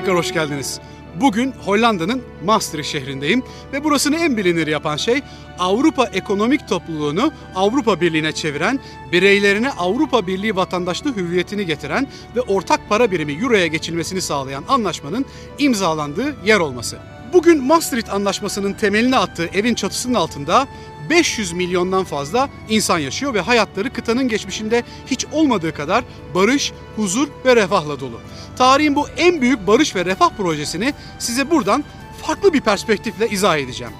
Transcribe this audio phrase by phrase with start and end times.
[0.00, 0.80] Tekrar hoş geldiniz.
[1.20, 3.42] Bugün Hollanda'nın Maastricht şehrindeyim
[3.72, 5.22] ve burasını en bilinir yapan şey
[5.58, 8.80] Avrupa Ekonomik Topluluğunu Avrupa Birliği'ne çeviren,
[9.12, 15.24] bireylerine Avrupa Birliği vatandaşlığı hüviyetini getiren ve ortak para birimi Euro'ya geçilmesini sağlayan anlaşmanın
[15.58, 16.98] imzalandığı yer olması.
[17.32, 20.66] Bugün Maastricht Anlaşması'nın temelini attığı evin çatısının altında
[21.10, 27.56] 500 milyondan fazla insan yaşıyor ve hayatları kıtanın geçmişinde hiç olmadığı kadar barış, huzur ve
[27.56, 28.20] refahla dolu.
[28.58, 31.84] Tarihin bu en büyük barış ve refah projesini size buradan
[32.22, 33.92] farklı bir perspektifle izah edeceğim.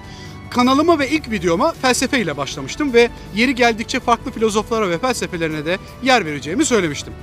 [0.49, 5.77] Kanalıma ve ilk videoma felsefe ile başlamıştım ve yeri geldikçe farklı filozoflara ve felsefelerine de
[6.03, 7.13] yer vereceğimi söylemiştim.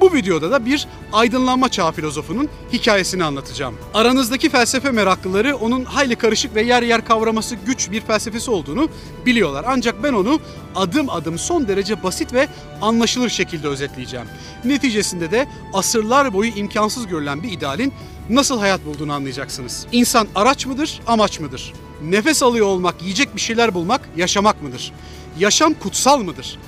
[0.00, 3.74] Bu videoda da bir aydınlanma çağı filozofunun hikayesini anlatacağım.
[3.94, 8.88] Aranızdaki felsefe meraklıları onun hayli karışık ve yer yer kavraması güç bir felsefesi olduğunu
[9.26, 9.64] biliyorlar.
[9.68, 10.40] Ancak ben onu
[10.74, 12.48] adım adım son derece basit ve
[12.82, 14.26] anlaşılır şekilde özetleyeceğim.
[14.64, 17.92] Neticesinde de asırlar boyu imkansız görülen bir idealin
[18.30, 19.86] nasıl hayat bulduğunu anlayacaksınız.
[19.92, 21.72] İnsan araç mıdır, amaç mıdır?
[22.02, 24.92] Nefes alıyor olmak, yiyecek bir şeyler bulmak, yaşamak mıdır?
[25.38, 26.58] Yaşam kutsal mıdır?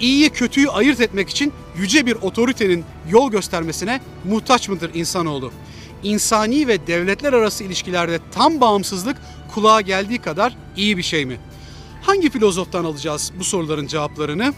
[0.00, 5.52] İyiyi kötüyü ayırt etmek için yüce bir otoritenin yol göstermesine muhtaç mıdır insanoğlu?
[6.02, 9.16] İnsani ve devletler arası ilişkilerde tam bağımsızlık
[9.54, 11.40] kulağa geldiği kadar iyi bir şey mi?
[12.02, 14.54] Hangi filozoftan alacağız bu soruların cevaplarını?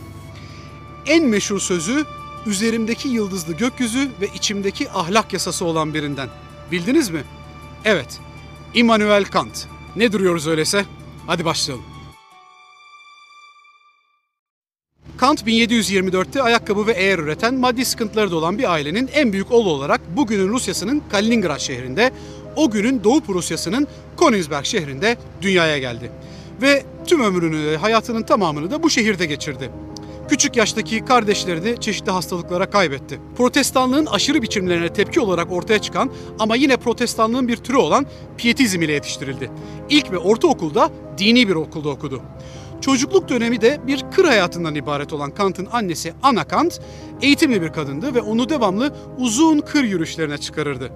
[1.06, 2.04] En meşhur sözü
[2.46, 6.28] üzerimdeki yıldızlı gökyüzü ve içimdeki ahlak yasası olan birinden.
[6.72, 7.24] Bildiniz mi?
[7.84, 8.20] Evet.
[8.74, 9.66] Immanuel Kant.
[9.96, 10.84] Ne duruyoruz öyleyse?
[11.26, 11.91] Hadi başlayalım.
[15.22, 19.70] Kant 1724'te ayakkabı ve eğer üreten maddi sıkıntıları da olan bir ailenin en büyük oğlu
[19.70, 22.10] olarak bugünün Rusyası'nın Kaliningrad şehrinde,
[22.56, 23.86] o günün Doğu Prusyası'nın
[24.18, 26.10] Königsberg şehrinde dünyaya geldi.
[26.62, 29.70] Ve tüm ömrünü, hayatının tamamını da bu şehirde geçirdi.
[30.28, 33.20] Küçük yaştaki kardeşlerini çeşitli hastalıklara kaybetti.
[33.36, 38.92] Protestanlığın aşırı biçimlerine tepki olarak ortaya çıkan ama yine protestanlığın bir türü olan Pietizm ile
[38.92, 39.50] yetiştirildi.
[39.90, 42.22] İlk ve ortaokulda dini bir okulda okudu.
[42.82, 46.80] Çocukluk dönemi de bir kır hayatından ibaret olan Kant'ın annesi Anna Kant
[47.22, 50.92] eğitimli bir kadındı ve onu devamlı uzun kır yürüyüşlerine çıkarırdı.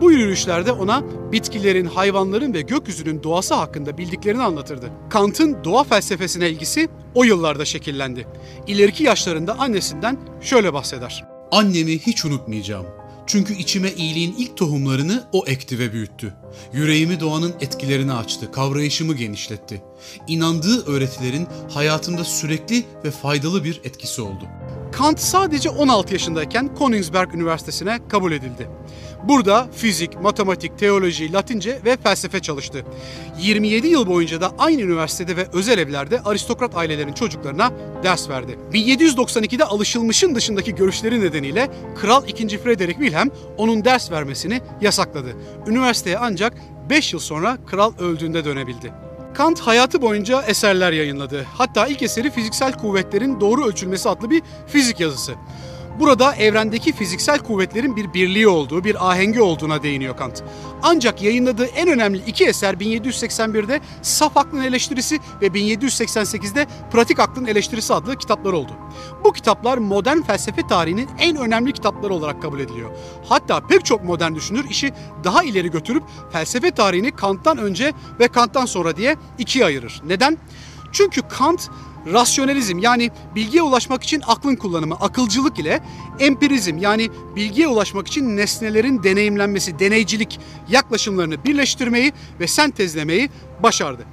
[0.00, 1.02] Bu yürüyüşlerde ona
[1.32, 4.90] bitkilerin, hayvanların ve gökyüzünün doğası hakkında bildiklerini anlatırdı.
[5.10, 8.26] Kant'ın doğa felsefesine ilgisi o yıllarda şekillendi.
[8.66, 11.24] İleriki yaşlarında annesinden şöyle bahseder.
[11.52, 12.86] Annemi hiç unutmayacağım.
[13.26, 16.34] Çünkü içime iyiliğin ilk tohumlarını o ekti ve büyüttü.
[16.72, 19.82] Yüreğimi doğanın etkilerine açtı, kavrayışımı genişletti.
[20.26, 24.44] İnandığı öğretilerin hayatımda sürekli ve faydalı bir etkisi oldu.
[24.92, 28.68] Kant sadece 16 yaşındayken Königsberg Üniversitesi'ne kabul edildi.
[29.24, 32.84] Burada fizik, matematik, teoloji, latince ve felsefe çalıştı.
[33.40, 37.72] 27 yıl boyunca da aynı üniversitede ve özel evlerde aristokrat ailelerin çocuklarına
[38.02, 38.58] ders verdi.
[38.72, 42.58] 1792'de alışılmışın dışındaki görüşleri nedeniyle Kral 2.
[42.58, 45.36] Frederick Wilhelm onun ders vermesini yasakladı.
[45.66, 46.39] Üniversiteye ancak
[46.90, 48.92] 5 yıl sonra kral öldüğünde dönebildi.
[49.34, 51.46] Kant hayatı boyunca eserler yayınladı.
[51.54, 55.34] Hatta ilk eseri fiziksel kuvvetlerin doğru ölçülmesi adlı bir fizik yazısı.
[55.98, 60.42] Burada evrendeki fiziksel kuvvetlerin bir birliği olduğu, bir ahengi olduğuna değiniyor Kant.
[60.82, 67.94] Ancak yayınladığı en önemli iki eser 1781'de Saf Aklın Eleştirisi ve 1788'de Pratik Aklın Eleştirisi
[67.94, 68.72] adlı kitaplar oldu.
[69.24, 72.90] Bu kitaplar modern felsefe tarihinin en önemli kitapları olarak kabul ediliyor.
[73.28, 74.92] Hatta pek çok modern düşünür işi
[75.24, 76.02] daha ileri götürüp
[76.32, 80.02] felsefe tarihini Kant'tan önce ve Kant'tan sonra diye ikiye ayırır.
[80.06, 80.38] Neden?
[80.92, 81.70] Çünkü Kant
[82.06, 85.80] rasyonalizm yani bilgiye ulaşmak için aklın kullanımı, akılcılık ile
[86.18, 93.30] empirizm yani bilgiye ulaşmak için nesnelerin deneyimlenmesi, deneycilik yaklaşımlarını birleştirmeyi ve sentezlemeyi
[93.62, 94.04] başardı.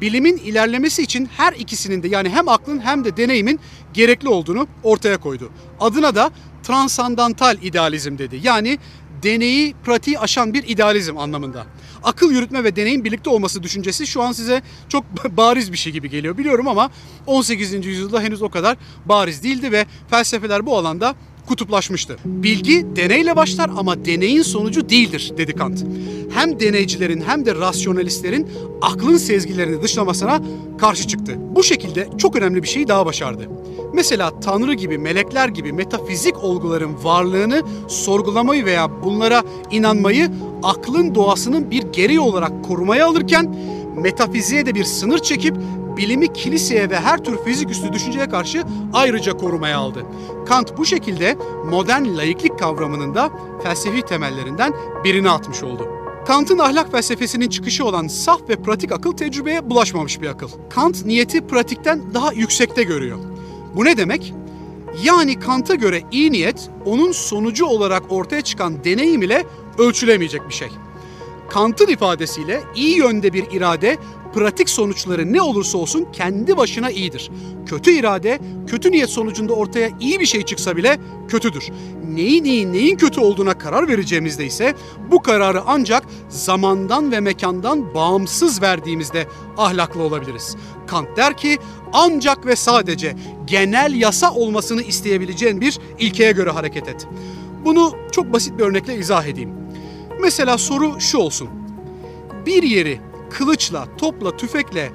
[0.00, 3.60] Bilimin ilerlemesi için her ikisinin de yani hem aklın hem de deneyimin
[3.94, 5.50] gerekli olduğunu ortaya koydu.
[5.80, 6.30] Adına da
[6.62, 8.40] transandantal idealizm dedi.
[8.42, 8.78] Yani
[9.22, 11.66] deneyi, pratiği aşan bir idealizm anlamında.
[12.02, 15.04] Akıl yürütme ve deneyin birlikte olması düşüncesi şu an size çok
[15.36, 16.90] bariz bir şey gibi geliyor biliyorum ama
[17.26, 17.86] 18.
[17.86, 18.76] yüzyılda henüz o kadar
[19.06, 21.14] bariz değildi ve felsefeler bu alanda
[21.50, 22.16] kutuplaşmıştı.
[22.24, 25.84] Bilgi deneyle başlar ama deneyin sonucu değildir dedi Kant.
[26.34, 28.48] Hem deneycilerin hem de rasyonalistlerin
[28.82, 30.40] aklın sezgilerini dışlamasına
[30.78, 31.36] karşı çıktı.
[31.38, 33.48] Bu şekilde çok önemli bir şeyi daha başardı.
[33.94, 40.30] Mesela Tanrı gibi, melekler gibi metafizik olguların varlığını sorgulamayı veya bunlara inanmayı
[40.62, 43.56] aklın doğasının bir gereği olarak korumaya alırken
[43.96, 45.56] metafiziğe de bir sınır çekip
[45.96, 50.06] bilimi kiliseye ve her tür fizik üstü düşünceye karşı ayrıca korumaya aldı.
[50.46, 51.36] Kant bu şekilde
[51.70, 53.30] modern laiklik kavramının da
[53.62, 54.72] felsefi temellerinden
[55.04, 55.88] birini atmış oldu.
[56.26, 60.48] Kant'ın ahlak felsefesinin çıkışı olan saf ve pratik akıl tecrübeye bulaşmamış bir akıl.
[60.70, 63.18] Kant niyeti pratikten daha yüksekte görüyor.
[63.76, 64.34] Bu ne demek?
[65.04, 69.44] Yani Kant'a göre iyi niyet onun sonucu olarak ortaya çıkan deneyim ile
[69.78, 70.68] ölçülemeyecek bir şey.
[71.50, 73.96] Kant'ın ifadesiyle iyi yönde bir irade
[74.34, 77.30] pratik sonuçları ne olursa olsun kendi başına iyidir.
[77.66, 80.98] Kötü irade, kötü niyet sonucunda ortaya iyi bir şey çıksa bile
[81.28, 81.68] kötüdür.
[82.14, 84.74] Neyin iyi, neyin kötü olduğuna karar vereceğimizde ise
[85.10, 89.26] bu kararı ancak zamandan ve mekandan bağımsız verdiğimizde
[89.58, 90.56] ahlaklı olabiliriz.
[90.86, 91.58] Kant der ki
[91.92, 93.16] ancak ve sadece
[93.46, 97.06] genel yasa olmasını isteyebileceğin bir ilkeye göre hareket et.
[97.64, 99.50] Bunu çok basit bir örnekle izah edeyim.
[100.20, 101.48] Mesela soru şu olsun.
[102.46, 103.00] Bir yeri
[103.30, 104.92] kılıçla, topla, tüfekle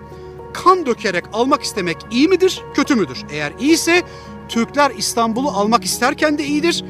[0.54, 3.24] kan dökerek almak istemek iyi midir, kötü müdür?
[3.30, 4.04] Eğer iyiyse
[4.50, 6.84] Türkler İstanbul'u almak isterken de iyidir,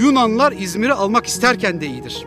[0.00, 2.26] Yunanlar İzmir'i almak isterken de iyidir.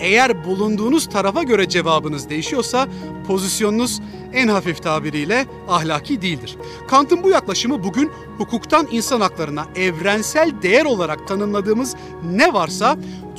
[0.00, 2.88] Eğer bulunduğunuz tarafa göre cevabınız değişiyorsa
[3.26, 4.00] pozisyonunuz
[4.32, 6.56] en hafif tabiriyle ahlaki değildir.
[6.88, 12.96] Kant'ın bu yaklaşımı bugün hukuktan insan haklarına evrensel değer olarak tanımladığımız ne varsa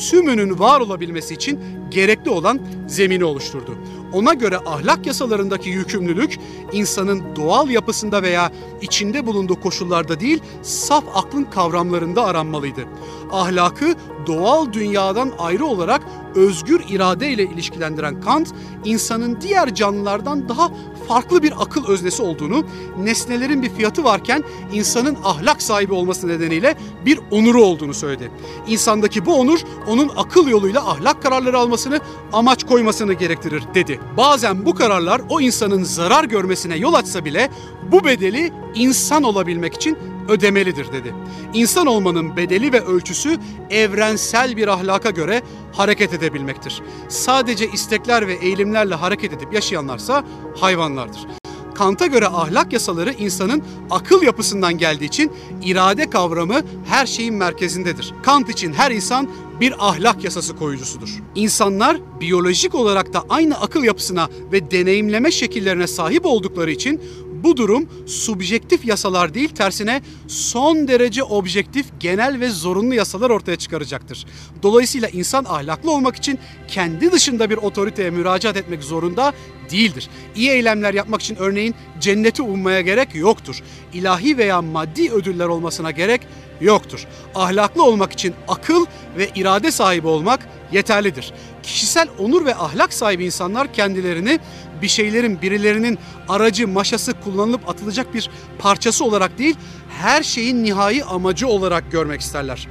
[0.10, 1.60] tümünün var olabilmesi için
[1.90, 3.78] gerekli olan zemini oluşturdu.
[4.16, 6.40] Ona göre ahlak yasalarındaki yükümlülük
[6.72, 8.52] insanın doğal yapısında veya
[8.82, 12.86] içinde bulunduğu koşullarda değil, saf aklın kavramlarında aranmalıydı.
[13.32, 13.96] Ahlakı
[14.27, 16.01] doğal dünyadan ayrı olarak
[16.36, 18.54] özgür irade ile ilişkilendiren Kant,
[18.86, 20.72] insanın diğer canlılardan daha
[21.07, 22.66] farklı bir akıl öznesi olduğunu,
[22.98, 24.44] nesnelerin bir fiyatı varken
[24.74, 26.75] insanın ahlak sahibi olması nedeniyle
[27.06, 28.31] bir onuru olduğunu söyledi.
[28.68, 32.00] İnsandaki bu onur onun akıl yoluyla ahlak kararları almasını,
[32.33, 34.00] amaç koymasını gerektirir dedi.
[34.18, 37.50] Bazen bu kararlar o insanın zarar görmesine yol açsa bile
[37.92, 39.98] bu bedeli insan olabilmek için
[40.30, 41.16] ödemelidir dedi.
[41.54, 43.38] İnsan olmanın bedeli ve ölçüsü
[43.69, 45.42] evrensel bir ahlaka göre
[45.72, 46.81] hareket edebilmektir.
[47.10, 50.24] Sadece istekler ve eğilimlerle hareket edip yaşayanlarsa
[50.60, 51.27] hayvanlardır.
[51.75, 55.31] Kant'a göre ahlak yasaları insanın akıl yapısından geldiği için
[55.63, 58.13] irade kavramı her şeyin merkezindedir.
[58.24, 59.30] Kant için her insan
[59.60, 61.10] bir ahlak yasası koyucusudur.
[61.36, 67.01] İnsanlar biyolojik olarak da aynı akıl yapısına ve deneyimleme şekillerine sahip oldukları için
[67.46, 74.26] bu durum subjektif yasalar değil tersine son derece objektif, genel ve zorunlu yasalar ortaya çıkaracaktır.
[74.64, 79.34] Dolayısıyla insan ahlaklı olmak için kendi dışında bir otoriteye müracaat etmek zorunda
[79.72, 80.10] değildir.
[80.36, 83.64] İyi eylemler yapmak için örneğin cenneti ummaya gerek yoktur.
[83.94, 86.22] İlahi veya maddi ödüller olmasına gerek
[86.62, 87.08] yoktur.
[87.36, 88.86] Ahlaklı olmak için akıl
[89.18, 91.34] ve irade sahibi olmak yeterlidir.
[91.64, 94.40] Kişisel onur ve ahlak sahibi insanlar kendilerini
[94.81, 96.00] bir şeylerin birilerinin
[96.30, 98.30] aracı, maşası kullanılıp atılacak bir
[98.60, 99.56] parçası olarak değil,
[99.89, 102.68] her şeyin nihai amacı olarak görmek isterler.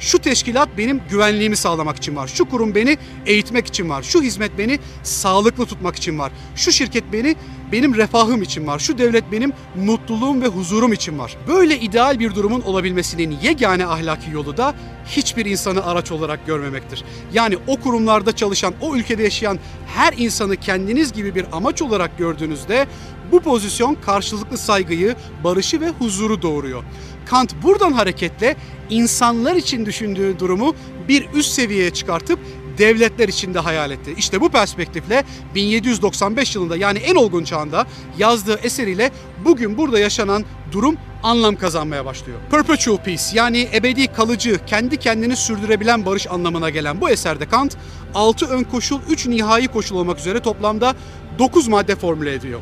[0.00, 2.28] Şu teşkilat benim güvenliğimi sağlamak için var.
[2.28, 4.02] Şu kurum beni eğitmek için var.
[4.02, 6.32] Şu hizmet beni sağlıklı tutmak için var.
[6.56, 7.36] Şu şirket beni
[7.72, 8.78] benim refahım için var.
[8.78, 11.36] Şu devlet benim mutluluğum ve huzurum için var.
[11.48, 14.74] Böyle ideal bir durumun olabilmesinin yegane ahlaki yolu da
[15.06, 17.04] hiçbir insanı araç olarak görmemektir.
[17.32, 22.86] Yani o kurumlarda çalışan, o ülkede yaşayan her insanı kendiniz gibi bir amaç olarak gördüğünüzde
[23.32, 26.84] bu pozisyon karşılıklı saygıyı, barışı ve huzuru doğuruyor.
[27.26, 28.56] Kant buradan hareketle
[28.90, 30.74] insanlar için düşündüğü durumu
[31.08, 32.38] bir üst seviyeye çıkartıp
[32.78, 34.14] devletler içinde hayal etti.
[34.16, 37.86] İşte bu perspektifle 1795 yılında yani en olgun çağında
[38.18, 39.10] yazdığı eseriyle
[39.44, 42.38] bugün burada yaşanan durum anlam kazanmaya başlıyor.
[42.50, 47.76] Perpetual Peace yani ebedi kalıcı, kendi kendini sürdürebilen barış anlamına gelen bu eserde Kant
[48.14, 50.94] 6 ön koşul, 3 nihai koşul olmak üzere toplamda
[51.38, 52.60] 9 madde formüle ediyor.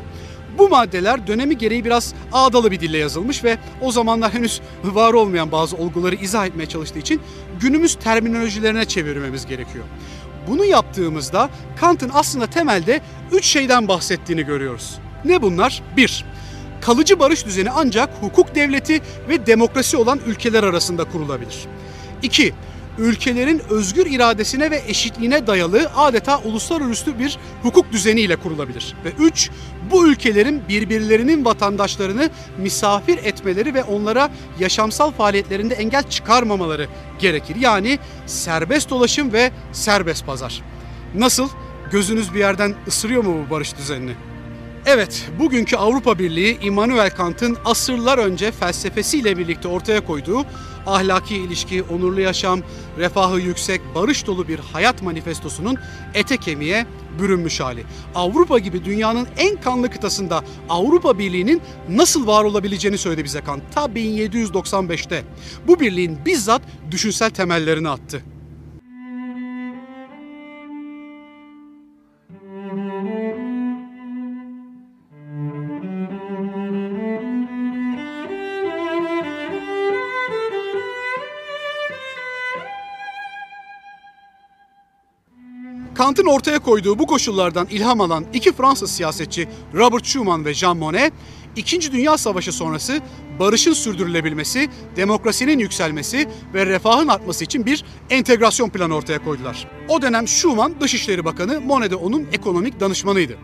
[0.57, 5.51] Bu maddeler dönemi gereği biraz ağdalı bir dille yazılmış ve o zamanlar henüz var olmayan
[5.51, 7.21] bazı olguları izah etmeye çalıştığı için
[7.59, 9.85] günümüz terminolojilerine çevirmemiz gerekiyor.
[10.47, 14.95] Bunu yaptığımızda Kant'ın aslında temelde üç şeyden bahsettiğini görüyoruz.
[15.25, 15.83] Ne bunlar?
[15.97, 16.25] Bir,
[16.81, 21.65] kalıcı barış düzeni ancak hukuk devleti ve demokrasi olan ülkeler arasında kurulabilir.
[22.21, 22.53] İki,
[22.97, 28.95] ülkelerin özgür iradesine ve eşitliğine dayalı adeta uluslararası bir hukuk düzeniyle kurulabilir.
[29.05, 29.49] Ve üç,
[29.91, 36.87] bu ülkelerin birbirlerinin vatandaşlarını misafir etmeleri ve onlara yaşamsal faaliyetlerinde engel çıkarmamaları
[37.19, 37.55] gerekir.
[37.55, 40.61] Yani serbest dolaşım ve serbest pazar.
[41.15, 41.49] Nasıl?
[41.91, 44.15] Gözünüz bir yerden ısırıyor mu bu barış düzenini?
[44.87, 50.45] Evet, bugünkü Avrupa Birliği Immanuel Kant'ın asırlar önce felsefesiyle birlikte ortaya koyduğu
[50.85, 52.61] ahlaki ilişki, onurlu yaşam,
[52.97, 55.77] refahı yüksek, barış dolu bir hayat manifestosunun
[56.13, 56.85] ete kemiğe
[57.19, 57.83] bürünmüş hali.
[58.15, 63.85] Avrupa gibi dünyanın en kanlı kıtasında Avrupa Birliği'nin nasıl var olabileceğini söyledi bize Kant ta
[63.85, 65.23] 1795'te.
[65.67, 66.61] Bu birliğin bizzat
[66.91, 68.34] düşünsel temellerini attı.
[86.05, 91.13] Kant'ın ortaya koyduğu bu koşullardan ilham alan iki Fransız siyasetçi Robert Schuman ve Jean Monnet,
[91.55, 93.01] İkinci Dünya Savaşı sonrası
[93.39, 99.67] barışın sürdürülebilmesi, demokrasinin yükselmesi ve refahın artması için bir entegrasyon planı ortaya koydular.
[99.89, 103.37] O dönem Schuman Dışişleri Bakanı, Monnet de onun ekonomik danışmanıydı.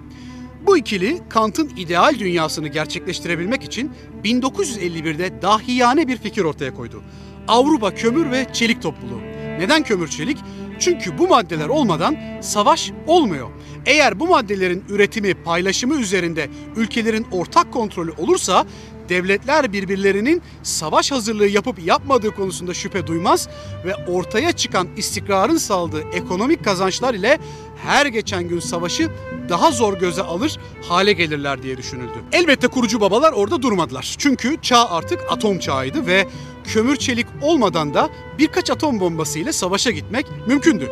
[0.66, 3.92] Bu ikili Kant'ın ideal dünyasını gerçekleştirebilmek için
[4.24, 7.02] 1951'de dahiyane bir fikir ortaya koydu.
[7.48, 9.22] Avrupa Kömür ve Çelik Topluluğu.
[9.60, 10.38] Neden kömür çelik?
[10.82, 13.50] Çünkü bu maddeler olmadan savaş olmuyor.
[13.86, 18.66] Eğer bu maddelerin üretimi, paylaşımı üzerinde ülkelerin ortak kontrolü olursa
[19.10, 23.50] devletler birbirlerinin savaş hazırlığı yapıp yapmadığı konusunda şüphe duymaz
[23.86, 27.40] ve ortaya çıkan istikrarın sağladığı ekonomik kazançlar ile
[27.86, 29.10] her geçen gün savaşı
[29.50, 30.60] daha zor göze alır
[30.90, 32.14] hale gelirler diye düşünüldü.
[32.32, 34.16] Elbette kurucu babalar orada durmadılar.
[34.18, 36.28] Çünkü çağ artık atom çağıydı ve
[36.64, 40.90] kömür çelik olmadan da birkaç atom bombası ile savaşa gitmek mümkündü.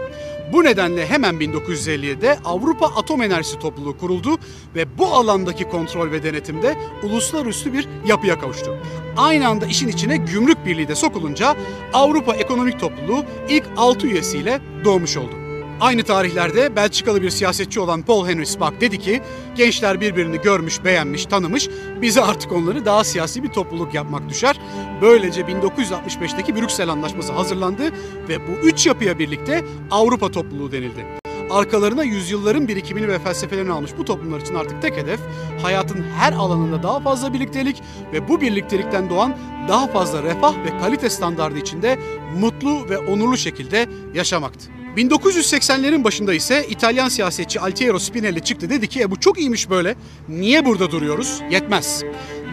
[0.53, 4.37] Bu nedenle hemen 1957'de Avrupa Atom Enerjisi Topluluğu kuruldu
[4.75, 8.77] ve bu alandaki kontrol ve denetimde uluslararası bir yapıya kavuştu.
[9.17, 11.55] Aynı anda işin içine gümrük birliği de sokulunca
[11.93, 15.38] Avrupa Ekonomik Topluluğu ilk 6 üyesiyle doğmuş oldu.
[15.79, 19.21] Aynı tarihlerde Belçikalı bir siyasetçi olan Paul Henry Spaak dedi ki
[19.55, 21.69] gençler birbirini görmüş, beğenmiş, tanımış.
[22.01, 24.59] Bize artık onları daha siyasi bir topluluk yapmak düşer.
[25.01, 27.83] Böylece 1965'teki Brüksel Anlaşması hazırlandı
[28.29, 31.05] ve bu üç yapıya birlikte Avrupa topluluğu denildi.
[31.51, 35.19] Arkalarına yüzyılların birikimini ve felsefelerini almış bu toplumlar için artık tek hedef
[35.61, 37.83] hayatın her alanında daha fazla birliktelik
[38.13, 41.99] ve bu birliktelikten doğan daha fazla refah ve kalite standardı içinde
[42.39, 44.78] mutlu ve onurlu şekilde yaşamaktı.
[44.97, 49.95] 1980'lerin başında ise İtalyan siyasetçi Altiero Spinelli çıktı dedi ki e bu çok iyiymiş böyle.
[50.29, 51.41] Niye burada duruyoruz?
[51.51, 52.03] Yetmez.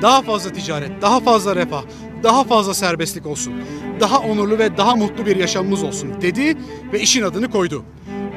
[0.03, 1.83] Daha fazla ticaret, daha fazla refah,
[2.23, 3.55] daha fazla serbestlik olsun.
[4.01, 6.57] Daha onurlu ve daha mutlu bir yaşamımız olsun dedi
[6.93, 7.85] ve işin adını koydu.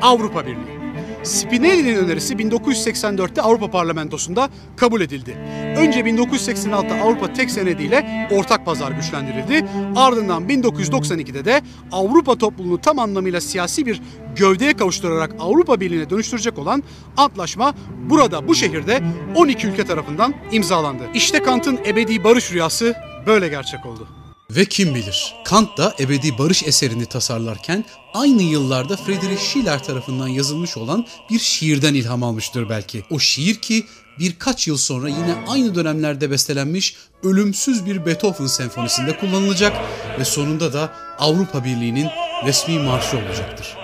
[0.01, 0.78] Avrupa Birliği.
[1.23, 5.38] Spinelli'nin önerisi 1984'te Avrupa Parlamentosu'nda kabul edildi.
[5.77, 9.65] Önce 1986'da Avrupa tek senediyle ortak pazar güçlendirildi.
[9.95, 11.61] Ardından 1992'de de
[11.91, 14.01] Avrupa topluluğunu tam anlamıyla siyasi bir
[14.35, 16.83] gövdeye kavuşturarak Avrupa Birliği'ne dönüştürecek olan
[17.17, 17.73] antlaşma
[18.09, 19.01] burada bu şehirde
[19.35, 21.03] 12 ülke tarafından imzalandı.
[21.13, 22.95] İşte Kant'ın ebedi barış rüyası
[23.27, 24.18] böyle gerçek oldu.
[24.50, 30.77] Ve kim bilir Kant da ebedi barış eserini tasarlarken aynı yıllarda Friedrich Schiller tarafından yazılmış
[30.77, 33.03] olan bir şiirden ilham almıştır belki.
[33.10, 33.86] O şiir ki
[34.20, 39.74] birkaç yıl sonra yine aynı dönemlerde bestelenmiş ölümsüz bir Beethoven senfonisinde kullanılacak
[40.20, 42.08] ve sonunda da Avrupa Birliği'nin
[42.46, 43.75] resmi marşı olacaktır.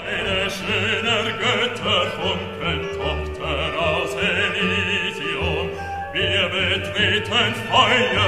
[7.76, 8.25] Eine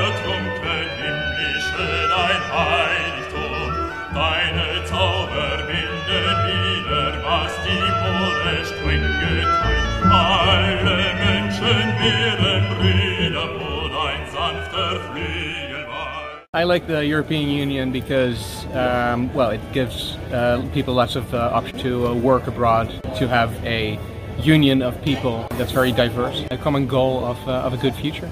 [16.58, 21.52] I like the European Union because, um, well, it gives uh, people lots of uh,
[21.54, 24.00] option to uh, work abroad, to have a
[24.42, 28.28] union of people that's very diverse, a common goal of, uh, of a good future.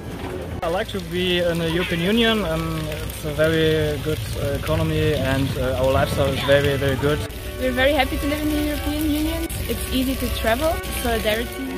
[0.64, 2.44] I like to be in the European Union.
[2.46, 7.20] Um, it's a very good uh, economy and uh, our lifestyle is very, very good.
[7.60, 9.44] We're very happy to live in the European Union.
[9.70, 11.75] It's easy to travel, solidarity.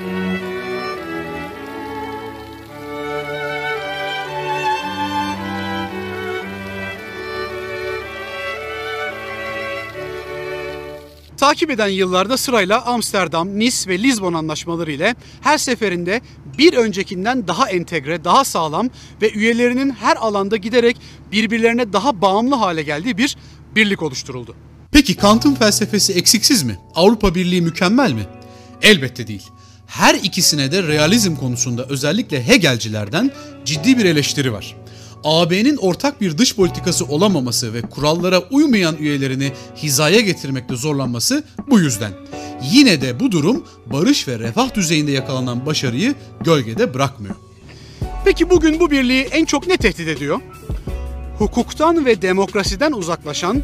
[11.48, 16.22] Takip eden yıllarda sırayla Amsterdam, Nice ve Lizbon anlaşmaları ile her seferinde
[16.58, 18.89] bir öncekinden daha entegre, daha sağlam
[19.22, 20.98] ve üyelerinin her alanda giderek
[21.32, 23.38] birbirlerine daha bağımlı hale geldiği bir
[23.75, 24.56] birlik oluşturuldu.
[24.92, 26.80] Peki Kant'ın felsefesi eksiksiz mi?
[26.96, 28.25] Avrupa Birliği mükemmel mi?
[28.82, 29.48] Elbette değil.
[29.88, 33.32] Her ikisine de realizm konusunda özellikle Hegelcilerden
[33.66, 34.75] ciddi bir eleştiri var.
[35.24, 42.12] AB'nin ortak bir dış politikası olamaması ve kurallara uymayan üyelerini hizaya getirmekte zorlanması bu yüzden.
[42.72, 47.36] Yine de bu durum barış ve refah düzeyinde yakalanan başarıyı gölgede bırakmıyor.
[48.26, 50.40] Peki bugün bu birliği en çok ne tehdit ediyor?
[51.40, 53.64] Hukuktan ve demokrasiden uzaklaşan,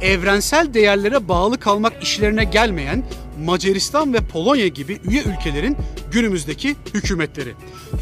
[0.00, 3.04] evrensel değerlere bağlı kalmak işlerine gelmeyen
[3.44, 5.76] Macaristan ve Polonya gibi üye ülkelerin
[6.12, 7.54] günümüzdeki hükümetleri.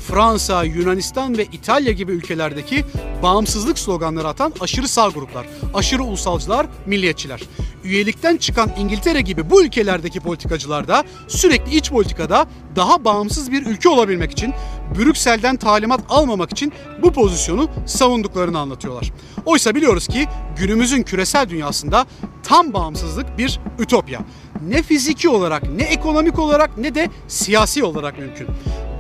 [0.08, 2.84] Fransa, Yunanistan ve İtalya gibi ülkelerdeki
[3.22, 7.42] bağımsızlık sloganları atan aşırı sağ gruplar, aşırı ulusalcılar, milliyetçiler.
[7.84, 13.88] Üyelikten çıkan İngiltere gibi bu ülkelerdeki politikacılar da sürekli iç politikada daha bağımsız bir ülke
[13.88, 14.54] olabilmek için
[14.98, 19.12] Brüksel'den talimat almamak için bu pozisyonu savunduklarını anlatıyorlar.
[19.46, 20.26] Oysa biliyoruz ki
[20.56, 22.06] günümüzün küresel dünyasında
[22.42, 24.20] tam bağımsızlık bir ütopya.
[24.68, 28.46] Ne fiziki olarak, ne ekonomik olarak, ne de siyasi olarak mümkün.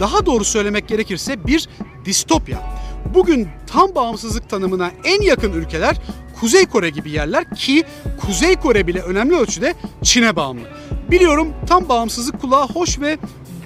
[0.00, 1.68] Daha doğru söylemek gerekirse bir
[2.04, 2.58] distopya.
[3.14, 5.96] Bugün tam bağımsızlık tanımına en yakın ülkeler
[6.40, 7.84] Kuzey Kore gibi yerler ki
[8.20, 10.64] Kuzey Kore bile önemli ölçüde Çin'e bağımlı.
[11.10, 13.18] Biliyorum tam bağımsızlık kulağa hoş ve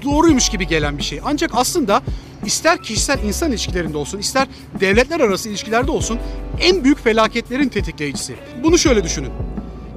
[0.04, 1.20] doğruymuş gibi gelen bir şey.
[1.24, 2.02] Ancak aslında
[2.46, 4.48] ister kişisel insan ilişkilerinde olsun, ister
[4.80, 6.18] devletler arası ilişkilerde olsun
[6.60, 8.36] en büyük felaketlerin tetikleyicisi.
[8.62, 9.30] Bunu şöyle düşünün.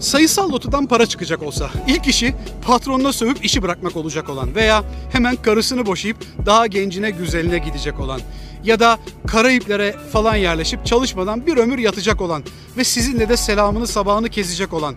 [0.03, 5.35] Sayısal lotodan para çıkacak olsa ilk işi patronuna sövüp işi bırakmak olacak olan veya hemen
[5.35, 8.21] karısını boşayıp daha gencine güzeline gidecek olan
[8.63, 12.43] ya da Karayiplere falan yerleşip çalışmadan bir ömür yatacak olan
[12.77, 14.95] ve sizinle de selamını sabahını kesecek olan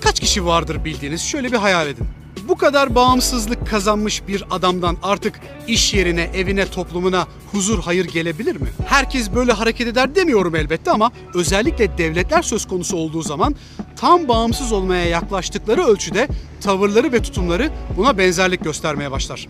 [0.00, 2.06] kaç kişi vardır bildiğiniz şöyle bir hayal edin.
[2.48, 8.68] Bu kadar bağımsızlık kazanmış bir adamdan artık iş yerine, evine, toplumuna huzur, hayır gelebilir mi?
[8.86, 13.54] Herkes böyle hareket eder demiyorum elbette ama özellikle devletler söz konusu olduğu zaman
[13.96, 16.28] tam bağımsız olmaya yaklaştıkları ölçüde
[16.60, 19.48] tavırları ve tutumları buna benzerlik göstermeye başlar.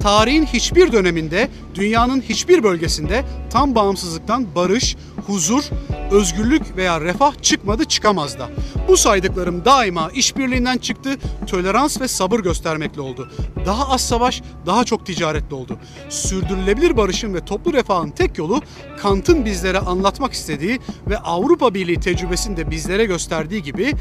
[0.00, 5.64] Tarihin hiçbir döneminde, dünyanın hiçbir bölgesinde tam bağımsızlıktan barış, huzur,
[6.10, 8.48] özgürlük veya refah çıkmadı çıkamaz da.
[8.88, 13.30] Bu saydıklarım daima işbirliğinden çıktı, tolerans ve sabır göstermekle oldu.
[13.66, 15.78] Daha az savaş, daha çok ticaretli oldu.
[16.08, 18.62] Sürdürülebilir barışın ve toplu refahın tek yolu
[18.98, 23.92] Kant'ın bizlere anlatmak istediği ve Avrupa Birliği tecrübesinde bizlere gösterdiği gibi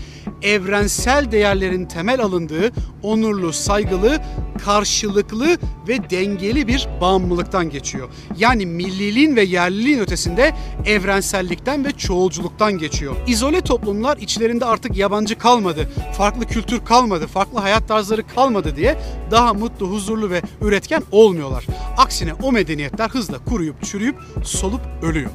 [0.41, 2.71] evrensel değerlerin temel alındığı
[3.03, 4.19] onurlu, saygılı,
[4.65, 8.09] karşılıklı ve dengeli bir bağımlılıktan geçiyor.
[8.37, 13.15] Yani milliliğin ve yerliliğin ötesinde evrensellikten ve çoğulculuktan geçiyor.
[13.27, 18.97] İzole toplumlar içlerinde artık yabancı kalmadı, farklı kültür kalmadı, farklı hayat tarzları kalmadı diye
[19.31, 21.65] daha mutlu, huzurlu ve üretken olmuyorlar.
[21.97, 25.29] Aksine o medeniyetler hızla kuruyup, çürüyüp, solup ölüyor.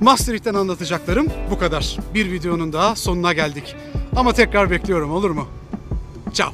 [0.00, 1.96] Maastricht'ten anlatacaklarım bu kadar.
[2.14, 3.76] Bir videonun daha sonuna geldik.
[4.16, 5.46] Ama tekrar bekliyorum olur mu?
[6.32, 6.52] Ciao.